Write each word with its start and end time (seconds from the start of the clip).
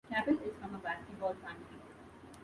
Capel 0.09 0.33
is 0.43 0.55
from 0.59 0.73
a 0.73 0.79
basketball 0.79 1.35
family. 1.35 1.79